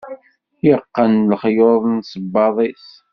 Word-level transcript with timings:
Yeqqen 0.65 1.13
lexyuḍ 1.29 1.83
n 1.95 1.97
sebbaḍ-is 2.11 2.87